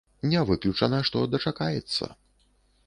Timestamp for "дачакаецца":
1.37-2.13